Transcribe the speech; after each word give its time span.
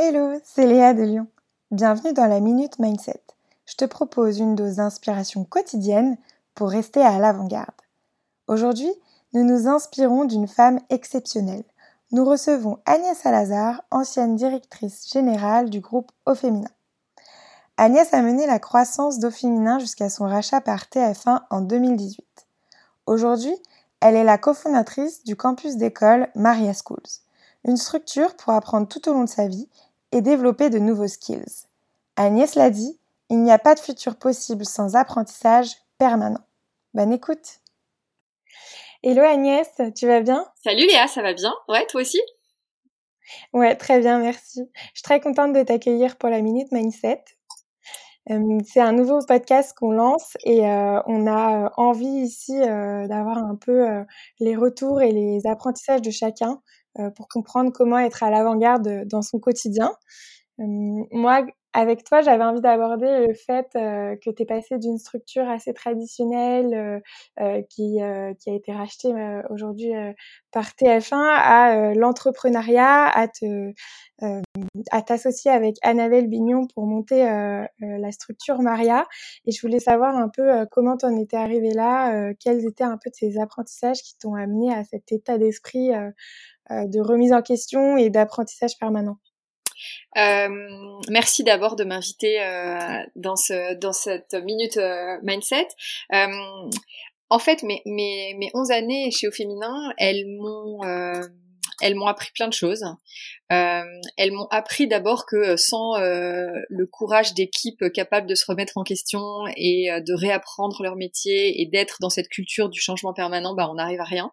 Hello, 0.00 0.38
c'est 0.44 0.68
Léa 0.68 0.94
de 0.94 1.02
Lyon. 1.02 1.26
Bienvenue 1.72 2.12
dans 2.12 2.26
la 2.26 2.38
Minute 2.38 2.78
Mindset. 2.78 3.20
Je 3.66 3.74
te 3.74 3.84
propose 3.84 4.38
une 4.38 4.54
dose 4.54 4.76
d'inspiration 4.76 5.42
quotidienne 5.42 6.16
pour 6.54 6.70
rester 6.70 7.02
à 7.02 7.18
l'avant-garde. 7.18 7.74
Aujourd'hui, 8.46 8.92
nous 9.32 9.42
nous 9.42 9.66
inspirons 9.66 10.24
d'une 10.24 10.46
femme 10.46 10.78
exceptionnelle. 10.88 11.64
Nous 12.12 12.24
recevons 12.24 12.78
Agnès 12.86 13.18
Salazar, 13.18 13.82
ancienne 13.90 14.36
directrice 14.36 15.10
générale 15.12 15.68
du 15.68 15.80
groupe 15.80 16.12
Au 16.26 16.36
Féminin. 16.36 16.70
Agnès 17.76 18.14
a 18.14 18.22
mené 18.22 18.46
la 18.46 18.60
croissance 18.60 19.18
d'Au 19.18 19.32
Féminin 19.32 19.80
jusqu'à 19.80 20.10
son 20.10 20.26
rachat 20.28 20.60
par 20.60 20.84
TF1 20.84 21.40
en 21.50 21.60
2018. 21.60 22.24
Aujourd'hui, 23.06 23.56
elle 23.98 24.14
est 24.14 24.22
la 24.22 24.38
cofondatrice 24.38 25.24
du 25.24 25.34
campus 25.34 25.74
d'école 25.74 26.28
Maria 26.36 26.72
Schools, 26.72 27.02
une 27.64 27.76
structure 27.76 28.36
pour 28.36 28.52
apprendre 28.52 28.86
tout 28.86 29.08
au 29.08 29.12
long 29.12 29.24
de 29.24 29.28
sa 29.28 29.48
vie 29.48 29.68
et 30.12 30.20
développer 30.20 30.70
de 30.70 30.78
nouveaux 30.78 31.08
skills. 31.08 31.66
Agnès 32.16 32.54
l'a 32.54 32.70
dit, 32.70 32.98
il 33.30 33.42
n'y 33.42 33.52
a 33.52 33.58
pas 33.58 33.74
de 33.74 33.80
futur 33.80 34.16
possible 34.16 34.64
sans 34.64 34.96
apprentissage 34.96 35.70
permanent. 35.98 36.40
Bonne 36.94 37.12
écoute 37.12 37.60
Hello 39.02 39.22
Agnès, 39.22 39.68
tu 39.94 40.06
vas 40.06 40.20
bien? 40.20 40.44
Salut 40.64 40.86
Léa, 40.86 41.06
ça 41.06 41.22
va 41.22 41.32
bien? 41.32 41.54
Ouais, 41.68 41.86
toi 41.86 42.00
aussi? 42.00 42.20
Ouais, 43.52 43.76
très 43.76 44.00
bien, 44.00 44.18
merci. 44.18 44.68
Je 44.74 44.90
suis 44.94 45.02
très 45.02 45.20
contente 45.20 45.52
de 45.52 45.62
t'accueillir 45.62 46.16
pour 46.16 46.30
la 46.30 46.40
Minute 46.40 46.72
Mindset. 46.72 47.22
Euh, 48.30 48.58
c'est 48.66 48.80
un 48.80 48.92
nouveau 48.92 49.24
podcast 49.24 49.74
qu'on 49.78 49.92
lance 49.92 50.36
et 50.44 50.66
euh, 50.66 51.00
on 51.06 51.26
a 51.26 51.64
euh, 51.64 51.68
envie 51.76 52.06
ici 52.06 52.58
d'avoir 52.58 53.38
un 53.38 53.56
peu 53.56 53.86
les 54.40 54.56
retours 54.56 55.00
et 55.00 55.12
les 55.12 55.46
apprentissages 55.46 56.02
de 56.02 56.10
chacun 56.10 56.60
pour 57.16 57.28
comprendre 57.28 57.72
comment 57.72 57.98
être 57.98 58.22
à 58.22 58.30
l'avant-garde 58.30 59.04
dans 59.06 59.22
son 59.22 59.38
quotidien. 59.38 59.92
moi, 60.58 61.46
avec 61.74 62.02
toi, 62.02 62.22
j'avais 62.22 62.42
envie 62.42 62.60
d'aborder 62.60 63.26
le 63.26 63.34
fait 63.34 63.68
que 63.72 64.30
tu 64.30 64.42
es 64.42 64.46
passé 64.46 64.78
d'une 64.78 64.98
structure 64.98 65.48
assez 65.48 65.72
traditionnelle 65.74 67.02
qui, 67.70 67.98
qui 68.40 68.50
a 68.50 68.54
été 68.54 68.72
rachetée 68.72 69.12
aujourd'hui 69.50 69.92
par 70.50 70.64
TF1 70.70 71.14
à 71.14 71.94
l'entrepreneuriat, 71.94 73.06
à 73.06 73.28
te 73.28 73.72
à 74.90 75.02
t'associer 75.02 75.50
avec 75.50 75.76
Annabelle 75.82 76.28
Bignon 76.28 76.66
pour 76.74 76.86
monter 76.86 77.24
la 77.80 78.12
structure 78.12 78.60
Maria. 78.60 79.06
Et 79.46 79.52
je 79.52 79.60
voulais 79.60 79.80
savoir 79.80 80.16
un 80.16 80.28
peu 80.28 80.66
comment 80.70 80.96
tu 80.96 81.06
en 81.06 81.16
étais 81.16 81.36
arrivé 81.36 81.72
là, 81.72 82.32
quels 82.34 82.66
étaient 82.66 82.84
un 82.84 82.98
peu 83.02 83.10
ces 83.12 83.38
apprentissages 83.38 84.02
qui 84.02 84.16
t'ont 84.18 84.34
amené 84.34 84.72
à 84.72 84.84
cet 84.84 85.12
état 85.12 85.38
d'esprit 85.38 85.90
de 86.70 87.00
remise 87.00 87.32
en 87.32 87.42
question 87.42 87.96
et 87.96 88.10
d'apprentissage 88.10 88.78
permanent? 88.78 89.18
Euh, 90.16 90.48
merci 91.08 91.44
d'abord 91.44 91.76
de 91.76 91.84
m'inviter 91.84 92.42
euh, 92.42 92.78
dans 93.16 93.36
ce 93.36 93.74
dans 93.74 93.92
cette 93.92 94.34
minute 94.34 94.76
euh, 94.76 95.18
mindset. 95.22 95.68
Euh, 96.12 96.26
en 97.30 97.38
fait, 97.38 97.62
mes, 97.62 97.82
mes, 97.84 98.34
mes 98.34 98.50
11 98.54 98.70
années 98.70 99.10
chez 99.10 99.28
Au 99.28 99.30
Féminin, 99.30 99.92
elles 99.98 100.26
m'ont 100.26 100.80
elles 101.80 101.94
m'ont 101.94 102.06
appris 102.06 102.30
plein 102.34 102.48
de 102.48 102.52
choses. 102.52 102.84
Euh, 103.52 103.82
elles 104.16 104.32
m'ont 104.32 104.48
appris 104.50 104.88
d'abord 104.88 105.26
que 105.26 105.56
sans 105.56 105.96
euh, 105.96 106.46
le 106.68 106.86
courage 106.86 107.34
d'équipes 107.34 107.84
capables 107.92 108.26
de 108.26 108.34
se 108.34 108.44
remettre 108.46 108.76
en 108.76 108.82
question 108.82 109.22
et 109.56 109.88
de 109.88 110.14
réapprendre 110.14 110.82
leur 110.82 110.96
métier 110.96 111.60
et 111.60 111.66
d'être 111.66 111.98
dans 112.00 112.10
cette 112.10 112.28
culture 112.28 112.68
du 112.68 112.80
changement 112.80 113.12
permanent, 113.12 113.54
bah 113.54 113.68
on 113.70 113.74
n'arrive 113.74 114.00
à 114.00 114.04
rien. 114.04 114.32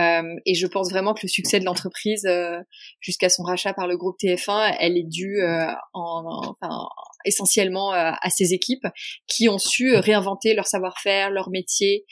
Euh, 0.00 0.34
et 0.46 0.54
je 0.54 0.66
pense 0.66 0.90
vraiment 0.90 1.14
que 1.14 1.20
le 1.22 1.28
succès 1.28 1.60
de 1.60 1.64
l'entreprise 1.64 2.24
euh, 2.26 2.60
jusqu'à 3.00 3.28
son 3.28 3.42
rachat 3.42 3.74
par 3.74 3.86
le 3.86 3.96
groupe 3.96 4.16
TF1, 4.20 4.76
elle 4.80 4.96
est 4.96 5.08
due 5.08 5.40
euh, 5.42 5.66
en, 5.92 6.54
enfin, 6.60 6.88
essentiellement 7.24 7.92
à 7.92 8.30
ses 8.30 8.52
équipes 8.52 8.86
qui 9.26 9.48
ont 9.48 9.58
su 9.58 9.94
réinventer 9.96 10.54
leur 10.54 10.66
savoir-faire, 10.66 11.30
leur 11.30 11.50
métier. 11.50 12.04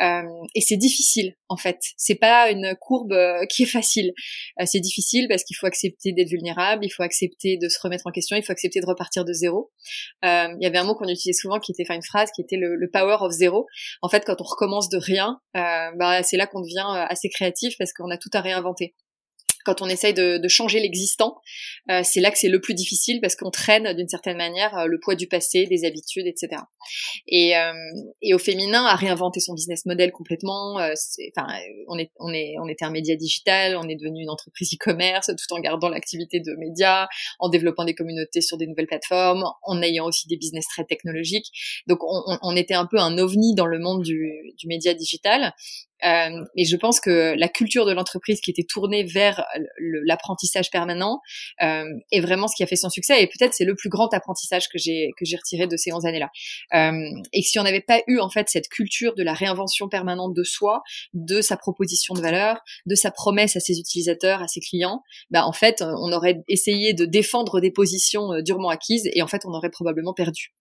et 0.00 0.60
c'est 0.60 0.76
difficile 0.76 1.34
en 1.48 1.56
fait. 1.56 1.78
C'est 1.96 2.14
pas 2.14 2.50
une 2.50 2.74
courbe 2.80 3.14
qui 3.48 3.64
est 3.64 3.66
facile. 3.66 4.12
c'est 4.64 4.80
difficile 4.80 5.26
parce 5.28 5.44
qu'il 5.44 5.56
faut 5.56 5.66
accepter 5.66 6.12
d'être 6.12 6.28
vulnérable, 6.28 6.84
il 6.84 6.90
faut 6.90 7.02
accepter 7.02 7.56
de 7.56 7.68
se 7.68 7.78
remettre 7.82 8.06
en 8.06 8.10
question, 8.10 8.36
il 8.36 8.42
faut 8.42 8.52
accepter 8.52 8.80
de 8.80 8.86
repartir 8.86 9.24
de 9.24 9.32
zéro. 9.32 9.70
Il 10.22 10.58
y 10.60 10.66
avait 10.66 10.78
un 10.78 10.84
mot 10.84 10.94
qu'on 10.94 11.08
utilisait 11.08 11.32
souvent 11.32 11.58
qui 11.58 11.72
était, 11.72 11.84
une 11.90 12.02
phrase 12.02 12.30
qui 12.34 12.42
était 12.42 12.56
le, 12.56 12.76
le, 12.76 12.90
power 12.90 13.16
of 13.20 13.32
zéro. 13.32 13.66
En 14.02 14.08
fait, 14.08 14.24
quand 14.24 14.40
on 14.40 14.44
recommence 14.44 14.88
de 14.88 14.98
rien, 14.98 15.40
bah, 15.54 16.22
c'est 16.22 16.36
là 16.36 16.46
qu'on 16.46 16.60
devient 16.60 17.06
assez 17.08 17.28
créatif 17.28 17.74
parce 17.78 17.92
qu'on 17.92 18.10
a 18.10 18.16
tout 18.16 18.30
à 18.32 18.40
réinventer 18.40 18.94
quand 19.64 19.82
on 19.82 19.86
essaye 19.86 20.14
de, 20.14 20.38
de 20.38 20.48
changer 20.48 20.80
l'existant, 20.80 21.36
euh, 21.90 22.00
c'est 22.04 22.20
là 22.20 22.30
que 22.30 22.38
c'est 22.38 22.48
le 22.48 22.60
plus 22.60 22.74
difficile 22.74 23.20
parce 23.20 23.36
qu'on 23.36 23.50
traîne 23.50 23.92
d'une 23.94 24.08
certaine 24.08 24.36
manière 24.36 24.76
euh, 24.76 24.86
le 24.86 24.98
poids 25.00 25.14
du 25.14 25.26
passé, 25.26 25.66
des 25.66 25.84
habitudes, 25.84 26.26
etc. 26.26 26.62
Et, 27.26 27.56
euh, 27.56 27.72
et 28.22 28.34
au 28.34 28.38
féminin, 28.38 28.84
à 28.84 28.94
réinventer 28.94 29.40
son 29.40 29.54
business 29.54 29.86
model 29.86 30.12
complètement. 30.12 30.74
enfin, 30.74 31.48
on 31.88 31.98
est, 31.98 32.10
on 32.18 32.32
est, 32.32 32.54
on 32.60 32.68
était 32.68 32.84
un 32.84 32.90
média 32.90 33.16
digital, 33.16 33.76
on 33.76 33.88
est 33.88 33.96
devenu 33.96 34.22
une 34.22 34.30
entreprise 34.30 34.74
e-commerce 34.74 35.26
tout 35.26 35.54
en 35.54 35.60
gardant 35.60 35.88
l'activité 35.88 36.40
de 36.40 36.54
média, 36.56 37.08
en 37.38 37.48
développant 37.48 37.84
des 37.84 37.94
communautés 37.94 38.40
sur 38.40 38.56
des 38.56 38.66
nouvelles 38.66 38.86
plateformes, 38.86 39.44
en 39.62 39.82
ayant 39.82 40.06
aussi 40.06 40.28
des 40.28 40.36
business 40.36 40.66
très 40.68 40.84
technologiques. 40.84 41.46
Donc, 41.86 42.02
on, 42.02 42.38
on 42.42 42.56
était 42.56 42.74
un 42.74 42.86
peu 42.86 42.98
un 42.98 43.18
ovni 43.18 43.54
dans 43.54 43.66
le 43.66 43.78
monde 43.78 44.02
du, 44.02 44.30
du 44.58 44.66
média 44.66 44.94
digital. 44.94 45.54
Euh, 46.04 46.44
et 46.56 46.64
je 46.64 46.76
pense 46.76 47.00
que 47.00 47.34
la 47.36 47.48
culture 47.48 47.86
de 47.86 47.92
l'entreprise 47.92 48.40
qui 48.40 48.50
était 48.50 48.64
tournée 48.68 49.04
vers 49.04 49.44
l'apprentissage 49.78 50.70
permanent 50.70 51.20
euh, 51.62 51.84
est 52.12 52.20
vraiment 52.20 52.48
ce 52.48 52.56
qui 52.56 52.62
a 52.62 52.66
fait 52.66 52.76
son 52.76 52.90
succès. 52.90 53.22
Et 53.22 53.26
peut-être 53.26 53.54
c'est 53.54 53.64
le 53.64 53.74
plus 53.74 53.88
grand 53.88 54.12
apprentissage 54.14 54.68
que 54.68 54.78
j'ai 54.78 55.10
que 55.16 55.24
j'ai 55.24 55.36
retiré 55.36 55.66
de 55.66 55.76
ces 55.76 55.92
11 55.92 56.06
années-là. 56.06 56.30
Euh, 56.74 56.92
et 57.32 57.42
si 57.42 57.58
on 57.58 57.62
n'avait 57.62 57.80
pas 57.80 58.00
eu 58.06 58.18
en 58.18 58.30
fait 58.30 58.48
cette 58.48 58.68
culture 58.68 59.14
de 59.14 59.22
la 59.22 59.32
réinvention 59.32 59.88
permanente 59.88 60.34
de 60.34 60.42
soi, 60.42 60.82
de 61.14 61.40
sa 61.40 61.56
proposition 61.56 62.14
de 62.14 62.20
valeur, 62.20 62.58
de 62.86 62.94
sa 62.94 63.10
promesse 63.10 63.56
à 63.56 63.60
ses 63.60 63.78
utilisateurs, 63.78 64.42
à 64.42 64.48
ses 64.48 64.60
clients, 64.60 65.02
bah 65.30 65.44
en 65.46 65.52
fait 65.52 65.82
on 65.82 66.12
aurait 66.12 66.42
essayé 66.48 66.94
de 66.94 67.04
défendre 67.04 67.60
des 67.60 67.70
positions 67.70 68.40
durement 68.42 68.68
acquises 68.68 69.08
et 69.12 69.22
en 69.22 69.26
fait 69.26 69.42
on 69.44 69.52
aurait 69.52 69.70
probablement 69.70 70.14
perdu. 70.14 70.52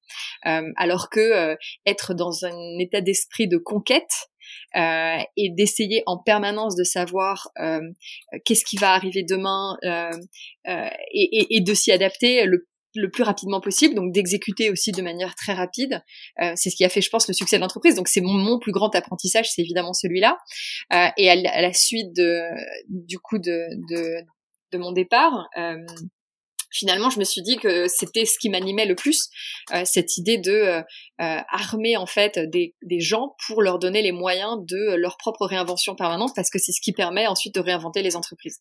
Alors 0.43 1.09
que 1.09 1.55
être 1.85 2.13
dans 2.13 2.45
un 2.45 2.79
état 2.79 3.01
d'esprit 3.01 3.47
de 3.47 3.57
conquête, 3.57 4.29
euh, 4.75 5.17
et 5.37 5.49
d'essayer 5.49 6.03
en 6.05 6.17
permanence 6.17 6.75
de 6.75 6.83
savoir 6.83 7.49
euh, 7.59 7.81
qu'est-ce 8.45 8.65
qui 8.65 8.77
va 8.77 8.93
arriver 8.93 9.23
demain 9.23 9.77
euh, 9.83 10.89
et, 11.13 11.61
de 11.61 11.73
s'y 11.73 11.91
adapter 11.91 12.45
le 12.45 12.67
le 12.95 13.11
plus 13.11 13.21
rapidement 13.21 13.61
possible, 13.61 13.93
donc 13.93 14.11
d'exécuter 14.11 14.71
aussi 14.71 14.91
de 14.91 15.03
manière 15.03 15.35
très 15.35 15.53
rapide. 15.53 16.01
C'est 16.55 16.71
ce 16.71 16.75
qui 16.75 16.83
a 16.83 16.89
fait, 16.89 17.01
je 17.01 17.09
pense, 17.11 17.27
le 17.27 17.35
succès 17.35 17.57
de 17.57 17.61
l'entreprise. 17.61 17.93
Donc 17.93 18.07
c'est 18.07 18.19
mon, 18.19 18.33
mon, 18.33 18.57
plus 18.57 18.71
grand 18.71 18.93
apprentissage, 18.95 19.47
c'est 19.51 19.61
évidemment 19.61 19.93
celui-là. 19.93 20.39
Et 21.15 21.29
à, 21.29 21.35
la 21.61 21.71
suite 21.71 22.15
de, 22.15 22.41
du 22.89 23.19
coup 23.19 23.37
de, 23.37 23.67
de, 23.93 24.25
de 24.71 24.77
mon 24.79 24.91
départ, 24.91 25.47
finalement, 26.71 27.09
je 27.09 27.19
me 27.19 27.23
suis 27.23 27.41
dit 27.41 27.57
que 27.57 27.87
c'était 27.87 28.25
ce 28.25 28.37
qui 28.39 28.49
m'animait 28.49 28.85
le 28.85 28.95
plus, 28.95 29.29
euh, 29.73 29.83
cette 29.85 30.17
idée 30.17 30.37
de 30.37 30.51
euh, 30.51 30.81
euh, 31.21 31.39
armer 31.49 31.97
en 31.97 32.05
fait 32.05 32.39
des, 32.39 32.75
des, 32.81 32.99
gens 32.99 33.35
pour 33.47 33.61
leur 33.61 33.79
donner 33.79 34.01
les 34.01 34.11
moyens 34.11 34.57
de 34.65 34.95
leur 34.95 35.17
propre 35.17 35.45
réinvention 35.45 35.95
permanente, 35.95 36.31
parce 36.35 36.49
que 36.49 36.59
c'est 36.59 36.71
ce 36.71 36.81
qui 36.81 36.91
permet 36.93 37.27
ensuite 37.27 37.55
de 37.55 37.59
réinventer 37.59 38.01
les 38.01 38.15
entreprises. 38.15 38.59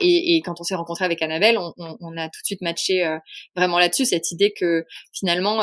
Et, 0.00 0.36
et, 0.36 0.42
quand 0.42 0.60
on 0.60 0.64
s'est 0.64 0.74
rencontré 0.74 1.04
avec 1.04 1.22
Annabelle, 1.22 1.56
on, 1.58 1.72
on, 1.78 1.96
on, 2.00 2.16
a 2.16 2.24
tout 2.28 2.40
de 2.42 2.46
suite 2.46 2.62
matché 2.62 3.18
vraiment 3.56 3.78
là-dessus 3.78 4.04
cette 4.04 4.30
idée 4.32 4.52
que 4.52 4.84
finalement, 5.12 5.62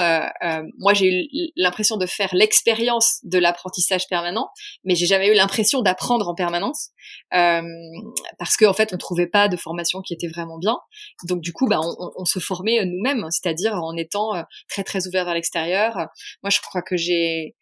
moi 0.78 0.94
j'ai 0.94 1.08
eu 1.08 1.50
l'impression 1.56 1.98
de 1.98 2.06
faire 2.06 2.34
l'expérience 2.34 3.20
de 3.24 3.38
l'apprentissage 3.38 4.08
permanent, 4.10 4.50
mais 4.84 4.96
j'ai 4.96 5.06
jamais 5.06 5.28
eu 5.28 5.34
l'impression 5.34 5.82
d'apprendre 5.82 6.28
en 6.28 6.36
permanence, 6.36 6.90
parce 7.32 8.57
qu'en 8.57 8.69
en 8.69 8.74
fait 8.74 8.94
on 8.94 8.98
trouvait 8.98 9.28
pas 9.28 9.48
de 9.48 9.57
formation 9.57 10.01
qui 10.01 10.13
était 10.13 10.28
vraiment 10.28 10.57
bien. 10.57 10.78
Donc 11.25 11.42
du 11.42 11.54
coup 11.54 11.67
bah, 11.68 11.80
on, 11.81 12.25
se 12.25 12.40
formait 12.40 12.84
nous-mêmes, 12.86 13.28
c'est-à-dire 13.31 13.74
en 13.75 13.96
étant 13.96 14.36
euh, 14.36 14.42
très 14.69 14.84
très 14.84 15.08
ouvert 15.08 15.25
vers 15.25 15.34
l'extérieur. 15.34 15.96
Moi, 16.44 16.50
je 16.50 16.60
crois 16.62 16.81
que 16.81 16.98
j'ai 16.98 17.56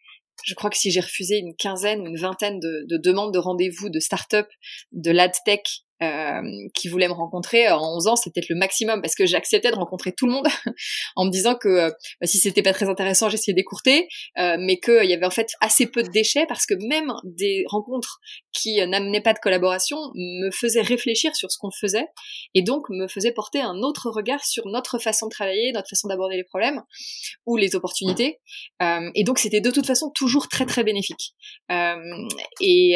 si 0.73 0.91
j'ai 0.91 0.99
refusé 0.99 1.37
une 1.37 1.55
quinzaine 1.55 2.01
ou 2.01 2.07
une 2.07 2.17
vingtaine 2.17 2.59
de, 2.59 2.85
de 2.89 2.97
demandes 2.97 3.33
de 3.33 3.39
rendez-vous 3.39 3.89
de 3.89 3.99
start-up, 3.99 4.47
de 4.91 5.11
l'ad-tech 5.11 5.84
euh, 6.03 6.41
qui 6.73 6.89
voulait 6.89 7.07
me 7.07 7.13
rencontrer 7.13 7.67
euh, 7.67 7.77
en 7.77 7.95
11 7.95 8.07
ans, 8.07 8.15
c'était 8.17 8.41
le 8.49 8.55
maximum 8.55 9.01
parce 9.01 9.15
que 9.15 9.25
j'acceptais 9.25 9.71
de 9.71 9.75
rencontrer 9.75 10.11
tout 10.11 10.25
le 10.25 10.33
monde 10.33 10.47
en 11.15 11.25
me 11.25 11.31
disant 11.31 11.55
que 11.55 11.69
euh, 11.69 11.89
bah, 12.19 12.27
si 12.27 12.37
c'était 12.37 12.61
pas 12.61 12.73
très 12.73 12.89
intéressant, 12.89 13.29
j'essayais 13.29 13.53
d'écourter, 13.53 14.07
euh, 14.37 14.57
mais 14.59 14.77
qu'il 14.77 15.05
y 15.05 15.13
avait 15.13 15.25
en 15.25 15.31
fait 15.31 15.47
assez 15.61 15.87
peu 15.87 16.03
de 16.03 16.09
déchets 16.09 16.45
parce 16.47 16.65
que 16.65 16.73
même 16.87 17.13
des 17.23 17.63
rencontres 17.67 18.19
qui 18.51 18.85
n'amenaient 18.85 19.21
pas 19.21 19.33
de 19.33 19.39
collaboration 19.39 19.97
me 20.15 20.51
faisaient 20.51 20.81
réfléchir 20.81 21.33
sur 21.35 21.49
ce 21.49 21.57
qu'on 21.57 21.71
faisait 21.71 22.07
et 22.53 22.61
donc 22.61 22.89
me 22.89 23.07
faisaient 23.07 23.31
porter 23.31 23.61
un 23.61 23.77
autre 23.77 24.09
regard 24.09 24.43
sur 24.43 24.67
notre 24.67 24.99
façon 24.99 25.27
de 25.27 25.31
travailler, 25.31 25.71
notre 25.71 25.89
façon 25.89 26.09
d'aborder 26.09 26.35
les 26.35 26.43
problèmes 26.43 26.81
ou 27.45 27.55
les 27.55 27.75
opportunités. 27.75 28.39
et 28.81 29.23
donc 29.23 29.39
c'était 29.39 29.61
de 29.61 29.71
toute 29.71 29.85
façon 29.85 30.11
toujours 30.13 30.47
très 30.47 30.65
très 30.65 30.83
bénéfique. 30.83 31.33
Et, 32.61 32.95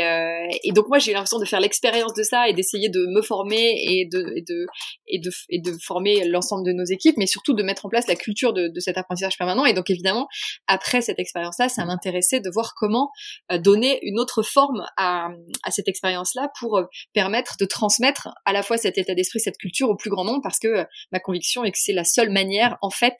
et 0.63 0.71
donc 0.71 0.87
moi 0.87 0.99
j'ai 0.99 1.13
l'impression 1.13 1.39
de 1.39 1.45
faire 1.45 1.59
l'expérience 1.59 2.13
de 2.13 2.23
ça 2.23 2.47
et 2.47 2.53
d'essayer 2.53 2.88
de 2.89 3.05
me 3.07 3.21
former 3.21 3.75
et 3.77 4.07
de, 4.11 4.33
et 4.35 4.41
de, 4.41 4.65
et 5.07 5.19
de, 5.19 5.29
et 5.49 5.61
de 5.61 5.71
former 5.83 6.25
l'ensemble 6.27 6.65
de 6.65 6.73
nos 6.73 6.85
équipes, 6.85 7.17
mais 7.17 7.27
surtout 7.27 7.53
de 7.53 7.63
mettre 7.63 7.85
en 7.85 7.89
place 7.89 8.07
la 8.07 8.15
culture 8.15 8.53
de, 8.53 8.67
de 8.67 8.79
cet 8.79 8.97
apprentissage 8.97 9.37
permanent. 9.37 9.65
Et 9.65 9.73
donc 9.73 9.89
évidemment, 9.89 10.27
après 10.67 11.01
cette 11.01 11.19
expérience-là, 11.19 11.69
ça 11.69 11.85
m'intéressait 11.85 12.39
de 12.39 12.49
voir 12.49 12.73
comment 12.75 13.11
euh, 13.51 13.57
donner 13.57 13.99
une 14.03 14.19
autre 14.19 14.43
forme 14.43 14.85
à, 14.97 15.29
à 15.63 15.71
cette 15.71 15.87
expérience-là 15.87 16.49
pour 16.59 16.77
euh, 16.77 16.83
permettre 17.13 17.55
de 17.59 17.65
transmettre 17.65 18.29
à 18.45 18.53
la 18.53 18.63
fois 18.63 18.77
cet 18.77 18.97
état 18.97 19.15
d'esprit, 19.15 19.39
cette 19.39 19.57
culture 19.57 19.89
au 19.89 19.95
plus 19.95 20.09
grand 20.09 20.25
nombre, 20.25 20.41
parce 20.43 20.59
que 20.59 20.67
euh, 20.67 20.83
ma 21.11 21.19
conviction 21.19 21.63
est 21.63 21.71
que 21.71 21.79
c'est 21.79 21.93
la 21.93 22.03
seule 22.03 22.29
manière, 22.29 22.77
en 22.81 22.89
fait, 22.89 23.17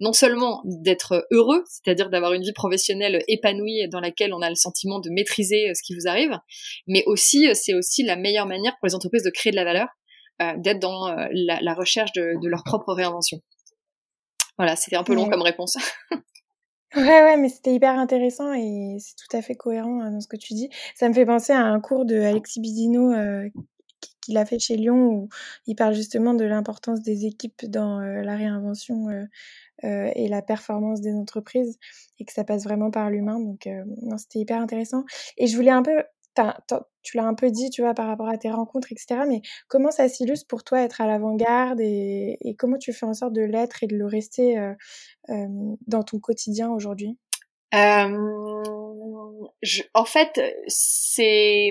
non 0.00 0.12
seulement 0.12 0.62
d'être 0.64 1.26
heureux, 1.30 1.64
c'est-à-dire 1.68 2.10
d'avoir 2.10 2.32
une 2.32 2.42
vie 2.42 2.52
professionnelle 2.52 3.22
épanouie 3.28 3.88
dans 3.88 4.00
laquelle 4.00 4.32
on 4.32 4.42
a 4.42 4.48
le 4.48 4.54
sentiment 4.54 4.98
de 4.98 5.10
maîtriser 5.10 5.72
ce 5.74 5.82
qui 5.82 5.94
vous 5.94 6.08
arrive, 6.08 6.38
mais 6.86 7.02
aussi 7.06 7.46
c'est 7.54 7.74
aussi 7.74 8.02
la 8.02 8.16
meilleure 8.16 8.46
manière 8.46 8.72
pour 8.78 8.88
les 8.88 8.94
entreprises 9.00 9.24
de 9.24 9.30
créer 9.30 9.50
de 9.50 9.56
la 9.56 9.64
valeur, 9.64 9.88
euh, 10.42 10.52
d'être 10.56 10.78
dans 10.78 11.14
la, 11.32 11.60
la, 11.60 11.74
recherche 11.74 12.12
de, 12.12 12.40
de, 12.40 12.48
leur 12.48 12.62
propre 12.64 12.92
réinvention. 12.92 13.40
Voilà, 14.58 14.76
c'était 14.76 14.96
un 14.96 15.04
peu 15.04 15.14
long 15.14 15.28
comme 15.28 15.42
réponse. 15.42 15.76
Ouais, 16.96 17.22
ouais, 17.22 17.36
mais 17.36 17.48
c'était 17.48 17.72
hyper 17.72 17.96
intéressant 17.96 18.52
et 18.52 18.96
c'est 18.98 19.14
tout 19.14 19.36
à 19.36 19.42
fait 19.42 19.54
cohérent 19.54 20.00
hein, 20.00 20.10
dans 20.10 20.20
ce 20.20 20.26
que 20.26 20.36
tu 20.36 20.54
dis. 20.54 20.68
Ça 20.96 21.08
me 21.08 21.14
fait 21.14 21.24
penser 21.24 21.52
à 21.52 21.60
un 21.60 21.78
cours 21.78 22.04
de 22.04 22.16
Alexis 22.16 22.60
Bidino 22.60 23.12
euh, 23.12 23.48
qu'il 24.20 24.36
a 24.36 24.44
fait 24.44 24.58
chez 24.58 24.76
Lyon 24.76 25.06
où 25.08 25.28
il 25.66 25.76
parle 25.76 25.94
justement 25.94 26.34
de 26.34 26.44
l'importance 26.44 27.00
des 27.02 27.26
équipes 27.26 27.64
dans 27.66 28.00
euh, 28.00 28.22
la 28.22 28.34
réinvention 28.34 29.08
euh, 29.08 29.24
euh, 29.84 30.10
et 30.14 30.28
la 30.28 30.42
performance 30.42 31.00
des 31.00 31.14
entreprises 31.14 31.78
et 32.18 32.24
que 32.24 32.32
ça 32.32 32.44
passe 32.44 32.64
vraiment 32.64 32.90
par 32.90 33.08
l'humain. 33.08 33.40
Donc, 33.40 33.66
euh, 33.66 33.84
non, 34.02 34.18
c'était 34.18 34.40
hyper 34.40 34.60
intéressant. 34.60 35.04
Et 35.38 35.46
je 35.46 35.56
voulais 35.56 35.70
un 35.70 35.82
peu 35.82 36.02
tu 37.02 37.16
l'as 37.16 37.24
un 37.24 37.34
peu 37.34 37.50
dit, 37.50 37.70
tu 37.70 37.82
vois, 37.82 37.94
par 37.94 38.06
rapport 38.06 38.28
à 38.28 38.36
tes 38.36 38.50
rencontres, 38.50 38.92
etc. 38.92 39.22
Mais 39.28 39.42
comment 39.68 39.90
ça 39.90 40.08
s'illustre 40.08 40.46
pour 40.46 40.64
toi 40.64 40.82
être 40.82 41.00
à 41.00 41.06
l'avant-garde 41.06 41.80
et, 41.80 42.38
comment 42.58 42.78
tu 42.78 42.92
fais 42.92 43.06
en 43.06 43.14
sorte 43.14 43.32
de 43.32 43.42
l'être 43.42 43.82
et 43.82 43.86
de 43.86 43.96
le 43.96 44.06
rester 44.06 44.58
euh, 44.58 44.74
euh, 45.30 45.46
dans 45.86 46.02
ton 46.02 46.18
quotidien 46.18 46.70
aujourd'hui? 46.70 47.16
En 49.94 50.04
fait, 50.04 50.40
c'est, 50.66 51.70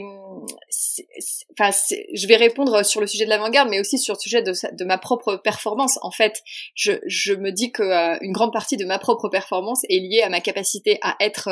je 2.13 2.27
vais 2.27 2.37
répondre 2.37 2.85
sur 2.85 3.01
le 3.01 3.07
sujet 3.07 3.25
de 3.25 3.29
l'avant-garde, 3.29 3.69
mais 3.69 3.81
aussi 3.81 3.99
sur 3.99 4.13
le 4.13 4.19
sujet 4.19 4.41
de, 4.41 4.85
ma 4.85 4.97
propre 4.97 5.35
performance. 5.35 5.99
En 6.01 6.11
fait, 6.11 6.41
je, 6.73 6.93
je 7.05 7.33
me 7.33 7.51
dis 7.51 7.73
que 7.73 7.83
euh, 7.83 8.17
une 8.21 8.31
grande 8.31 8.53
partie 8.53 8.77
de 8.77 8.85
ma 8.85 8.97
propre 8.97 9.27
performance 9.27 9.83
est 9.89 9.99
liée 9.99 10.21
à 10.21 10.29
ma 10.29 10.39
capacité 10.39 10.99
à 11.01 11.17
être 11.19 11.49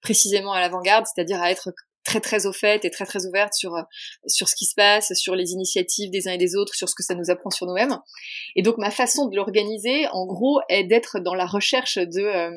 précisément 0.00 0.52
à 0.52 0.60
l'avant-garde, 0.60 1.06
c'est-à-dire 1.12 1.42
à 1.42 1.50
être 1.50 1.72
très 2.04 2.20
très 2.20 2.46
au 2.46 2.52
fait 2.52 2.84
et 2.84 2.90
très 2.90 3.06
très 3.06 3.26
ouverte 3.26 3.54
sur 3.54 3.74
euh, 3.74 3.82
sur 4.26 4.48
ce 4.48 4.54
qui 4.54 4.64
se 4.64 4.74
passe, 4.74 5.12
sur 5.14 5.34
les 5.34 5.52
initiatives 5.52 6.10
des 6.10 6.28
uns 6.28 6.32
et 6.32 6.38
des 6.38 6.56
autres, 6.56 6.74
sur 6.74 6.88
ce 6.88 6.94
que 6.94 7.02
ça 7.02 7.14
nous 7.14 7.30
apprend 7.30 7.50
sur 7.50 7.66
nous-mêmes. 7.66 7.98
Et 8.56 8.62
donc 8.62 8.78
ma 8.78 8.90
façon 8.90 9.26
de 9.28 9.36
l'organiser, 9.36 10.06
en 10.08 10.26
gros, 10.26 10.60
est 10.68 10.84
d'être 10.84 11.20
dans 11.20 11.34
la 11.34 11.46
recherche 11.46 11.98
de 11.98 12.22
euh, 12.22 12.50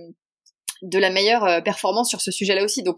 de 0.81 0.99
la 0.99 1.09
meilleure 1.09 1.45
euh, 1.45 1.61
performance 1.61 2.09
sur 2.09 2.19
ce 2.19 2.29
sujet-là 2.29 2.63
aussi. 2.63 2.83
Donc, 2.83 2.97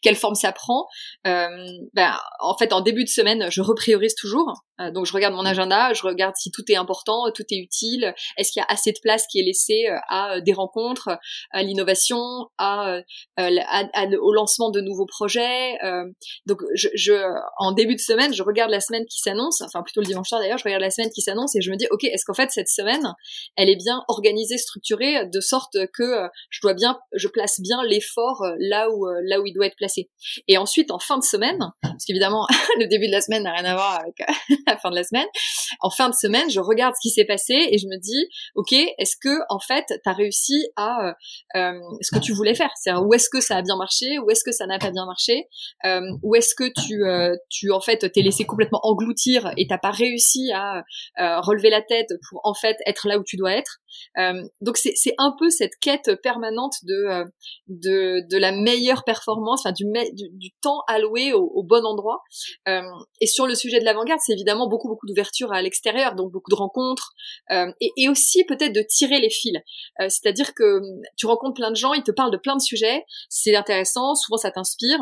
quelle 0.00 0.16
forme 0.16 0.34
ça 0.34 0.52
prend 0.52 0.86
ben, 1.24 2.18
En 2.40 2.56
fait, 2.56 2.72
en 2.72 2.80
début 2.80 3.04
de 3.04 3.10
semaine, 3.10 3.50
je 3.50 3.60
repriorise 3.60 4.14
toujours. 4.14 4.64
Euh, 4.80 4.90
donc 4.90 5.06
je 5.06 5.12
regarde 5.12 5.34
mon 5.34 5.44
agenda, 5.44 5.92
je 5.94 6.02
regarde 6.02 6.34
si 6.36 6.50
tout 6.50 6.62
est 6.68 6.76
important, 6.76 7.30
tout 7.34 7.44
est 7.50 7.56
utile, 7.56 8.14
est-ce 8.36 8.52
qu'il 8.52 8.60
y 8.60 8.62
a 8.62 8.66
assez 8.68 8.92
de 8.92 8.98
place 9.02 9.26
qui 9.26 9.40
est 9.40 9.42
laissée 9.42 9.86
euh, 9.88 9.96
à 10.08 10.36
euh, 10.36 10.40
des 10.40 10.52
rencontres, 10.52 11.18
à 11.50 11.62
l'innovation, 11.62 12.48
à, 12.58 13.00
au 13.38 14.32
lancement 14.32 14.70
de 14.70 14.80
nouveaux 14.80 15.06
projets. 15.06 15.78
donc 16.46 16.62
je, 16.74 16.88
je, 16.94 17.12
en 17.58 17.72
début 17.72 17.94
de 17.94 18.00
semaine, 18.00 18.34
je 18.34 18.42
regarde 18.42 18.70
la 18.70 18.80
semaine 18.80 19.04
qui 19.06 19.20
s'annonce, 19.20 19.60
enfin 19.62 19.82
plutôt 19.82 20.00
le 20.00 20.06
dimanche 20.06 20.28
soir 20.28 20.40
d'ailleurs, 20.40 20.58
je 20.58 20.64
regarde 20.64 20.82
la 20.82 20.90
semaine 20.90 21.10
qui 21.10 21.22
s'annonce 21.22 21.54
et 21.56 21.60
je 21.60 21.70
me 21.70 21.76
dis 21.76 21.86
ok, 21.90 22.04
est-ce 22.04 22.24
qu'en 22.24 22.34
fait 22.34 22.50
cette 22.50 22.68
semaine, 22.68 23.14
elle 23.56 23.68
est 23.68 23.76
bien 23.76 24.02
organisée, 24.08 24.58
structurée, 24.58 25.26
de 25.26 25.40
sorte 25.40 25.76
que 25.92 26.28
je 26.50 26.60
dois 26.60 26.74
bien, 26.74 26.98
je 27.12 27.28
place 27.28 27.60
bien 27.60 27.82
l'effort 27.84 28.42
là 28.58 28.90
où 28.90 29.06
là 29.24 29.40
où 29.40 29.46
il 29.46 29.52
doit 29.52 29.66
être 29.66 29.76
placé. 29.76 30.10
Et 30.48 30.58
ensuite 30.58 30.90
en 30.90 30.98
fin 30.98 31.18
de 31.18 31.24
semaine, 31.24 31.58
parce 31.82 32.04
qu'évidemment 32.06 32.46
le 32.78 32.86
début 32.86 33.06
de 33.06 33.12
la 33.12 33.20
semaine 33.20 33.44
n'a 33.44 33.52
rien 33.52 33.64
à 33.64 33.74
voir 33.74 34.00
avec 34.00 34.16
fin 34.82 34.90
de 34.90 35.02
semaine. 35.02 35.26
En 35.80 35.90
fin 35.90 36.08
de 36.08 36.14
semaine, 36.14 36.50
je 36.50 36.60
regarde 36.60 36.94
ce 36.96 37.08
qui 37.08 37.10
s'est 37.12 37.24
passé 37.24 37.54
et 37.54 37.78
je 37.78 37.86
me 37.86 37.98
dis, 37.98 38.28
ok, 38.54 38.72
est-ce 38.72 39.16
que 39.20 39.38
en 39.48 39.58
fait, 39.58 39.84
tu 39.88 40.08
as 40.08 40.12
réussi 40.12 40.66
à 40.76 41.08
euh, 41.08 41.12
euh, 41.56 41.80
ce 42.00 42.14
que 42.14 42.20
tu 42.20 42.32
voulais 42.32 42.54
faire? 42.54 42.70
C'est-à-dire 42.76 43.04
où 43.06 43.14
est-ce 43.14 43.28
que 43.28 43.40
ça 43.40 43.56
a 43.56 43.62
bien 43.62 43.76
marché, 43.76 44.18
où 44.18 44.30
est-ce 44.30 44.44
que 44.44 44.52
ça 44.52 44.66
n'a 44.66 44.78
pas 44.78 44.90
bien 44.90 45.06
marché, 45.06 45.48
euh, 45.84 46.00
où 46.22 46.34
est-ce 46.34 46.54
que 46.54 46.70
tu, 46.86 47.04
euh, 47.04 47.36
tu 47.50 47.70
en 47.72 47.80
fait 47.80 48.10
t'es 48.12 48.22
laissé 48.22 48.44
complètement 48.44 48.80
engloutir 48.82 49.52
et 49.56 49.66
t'as 49.66 49.78
pas 49.78 49.90
réussi 49.90 50.50
à 50.52 50.78
euh, 51.20 51.40
relever 51.40 51.70
la 51.70 51.82
tête 51.82 52.08
pour 52.28 52.40
en 52.44 52.54
fait 52.54 52.76
être 52.86 53.08
là 53.08 53.18
où 53.18 53.24
tu 53.24 53.36
dois 53.36 53.52
être? 53.52 53.78
Donc 54.60 54.76
c'est 54.76 55.14
un 55.18 55.34
peu 55.38 55.50
cette 55.50 55.76
quête 55.80 56.10
permanente 56.22 56.74
de 56.82 57.24
de, 57.68 58.26
de 58.28 58.38
la 58.38 58.52
meilleure 58.52 59.04
performance, 59.04 59.60
enfin 59.64 59.72
du, 59.72 59.84
du, 60.32 60.50
temps 60.62 60.80
alloué 60.88 61.32
au, 61.32 61.62
bon 61.62 61.84
endroit. 61.84 62.22
et 62.66 63.26
sur 63.26 63.46
le 63.46 63.54
sujet 63.54 63.80
de 63.80 63.84
l'avant-garde, 63.84 64.20
c'est 64.24 64.32
évidemment 64.32 64.68
beaucoup 64.68 64.88
beaucoup 64.88 65.06
d'ouverture 65.06 65.52
à 65.52 65.62
l'extérieur, 65.62 66.14
donc 66.14 66.32
beaucoup 66.32 66.50
de 66.50 66.56
rencontres, 66.56 67.12
euh, 67.50 67.70
et, 67.80 67.90
et, 67.96 68.08
aussi 68.08 68.44
peut-être 68.44 68.72
de 68.72 68.82
tirer 68.88 69.20
les 69.20 69.30
fils. 69.30 69.56
Euh, 70.00 70.08
c'est-à-dire 70.08 70.54
que 70.54 70.80
tu 71.16 71.26
rencontres 71.26 71.54
plein 71.54 71.70
de 71.70 71.76
gens, 71.76 71.92
ils 71.92 72.02
te 72.02 72.10
parlent 72.10 72.32
de 72.32 72.38
plein 72.38 72.56
de 72.56 72.62
sujets, 72.62 73.04
c'est 73.28 73.54
intéressant, 73.54 74.14
souvent 74.14 74.36
ça 74.36 74.50
t'inspire. 74.50 75.00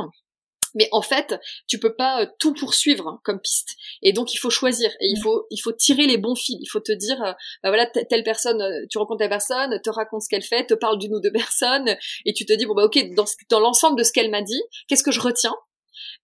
Mais 0.74 0.88
en 0.92 1.02
fait, 1.02 1.38
tu 1.68 1.78
peux 1.78 1.94
pas 1.94 2.22
euh, 2.22 2.26
tout 2.38 2.54
poursuivre 2.54 3.08
hein, 3.08 3.20
comme 3.24 3.40
piste. 3.40 3.76
Et 4.02 4.12
donc 4.12 4.34
il 4.34 4.38
faut 4.38 4.50
choisir 4.50 4.90
et 5.00 5.06
il 5.08 5.20
faut 5.22 5.46
il 5.50 5.58
faut 5.58 5.72
tirer 5.72 6.06
les 6.06 6.18
bons 6.18 6.34
fils. 6.34 6.58
Il 6.60 6.66
faut 6.66 6.80
te 6.80 6.92
dire 6.92 7.18
bah 7.20 7.70
voilà 7.70 7.86
telle 7.86 8.22
personne, 8.24 8.62
tu 8.90 8.98
rencontres 8.98 9.18
telle 9.18 9.28
personne, 9.28 9.80
te 9.82 9.90
raconte 9.90 10.22
ce 10.22 10.28
qu'elle 10.28 10.42
fait, 10.42 10.66
te 10.66 10.74
parle 10.74 10.98
d'une 10.98 11.14
ou 11.14 11.20
deux 11.20 11.32
personnes 11.32 11.96
et 12.24 12.32
tu 12.32 12.46
te 12.46 12.52
dis 12.52 12.66
bon 12.66 12.74
bah 12.74 12.84
ok 12.84 13.14
dans 13.14 13.24
dans 13.50 13.60
l'ensemble 13.60 13.98
de 13.98 14.02
ce 14.02 14.12
qu'elle 14.12 14.30
m'a 14.30 14.42
dit, 14.42 14.62
qu'est-ce 14.88 15.02
que 15.02 15.12
je 15.12 15.20
retiens, 15.20 15.54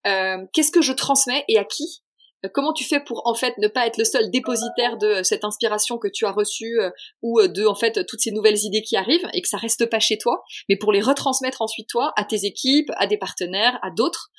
euh, 0.07 0.39
qu'est-ce 0.53 0.73
que 0.73 0.83
je 0.83 0.93
transmets 0.93 1.45
et 1.49 1.59
à 1.59 1.65
qui? 1.65 2.03
Comment 2.49 2.73
tu 2.73 2.85
fais 2.85 3.01
pour 3.01 3.23
en 3.27 3.35
fait 3.35 3.57
ne 3.59 3.69
pas 3.69 3.87
être 3.87 3.99
le 3.99 4.05
seul 4.05 4.31
dépositaire 4.31 4.97
de 4.97 5.07
euh, 5.07 5.23
cette 5.23 5.45
inspiration 5.45 5.99
que 5.99 6.09
tu 6.09 6.25
as 6.25 6.33
reçue 6.33 6.81
euh, 6.81 6.91
ou 7.23 7.41
euh, 7.41 7.49
de 7.49 7.67
en 7.67 7.75
fait 7.75 8.07
toutes 8.07 8.21
ces 8.21 8.31
nouvelles 8.31 8.59
idées 8.65 8.83
qui 8.83 8.97
arrivent 8.97 9.29
et 9.35 9.43
que 9.43 9.49
ça 9.49 9.59
reste 9.59 9.87
pas 9.87 10.01
chez 10.01 10.19
toi, 10.19 10.43
mais 10.69 10.77
pour 10.77 10.93
les 10.93 11.01
retransmettre 11.01 11.63
ensuite 11.63 11.89
toi 11.89 12.13
à 12.17 12.25
tes 12.25 12.45
équipes, 12.45 12.91
à 12.97 13.07
des 13.07 13.19
partenaires, 13.19 13.79
à 13.83 13.91
d'autres 13.91 14.31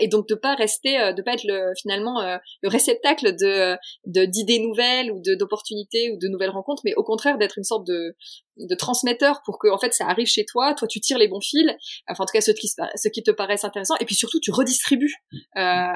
et 0.00 0.08
donc 0.08 0.28
de 0.28 0.34
pas 0.34 0.54
rester 0.54 1.12
de 1.14 1.22
pas 1.22 1.34
être 1.34 1.44
le 1.44 1.72
finalement 1.80 2.22
le 2.62 2.68
réceptacle 2.68 3.34
de 3.36 3.76
d'idées 4.06 4.58
nouvelles 4.58 5.12
ou 5.12 5.20
d'opportunités 5.20 6.10
ou 6.10 6.18
de 6.18 6.28
nouvelles 6.28 6.50
rencontres, 6.50 6.82
mais 6.84 6.94
au 6.94 7.02
contraire 7.02 7.38
d'être 7.38 7.58
une 7.58 7.64
sorte 7.64 7.86
de 7.86 8.14
de 8.56 8.74
transmetteur 8.74 9.42
pour 9.44 9.58
que 9.58 9.68
en 9.68 9.78
fait 9.78 9.92
ça 9.92 10.06
arrive 10.06 10.26
chez 10.26 10.44
toi, 10.44 10.74
toi 10.74 10.86
tu 10.86 11.00
tires 11.00 11.18
les 11.18 11.28
bons 11.28 11.40
fils, 11.40 11.70
enfin 12.08 12.22
en 12.22 12.26
tout 12.26 12.32
cas 12.32 12.40
ceux 12.40 12.52
qui, 12.52 12.68
ceux 12.68 13.10
qui 13.10 13.22
te 13.22 13.30
paraissent 13.30 13.64
intéressants, 13.64 13.96
et 14.00 14.04
puis 14.04 14.14
surtout 14.14 14.38
tu 14.40 14.50
redistribues 14.52 15.14
euh, 15.56 15.86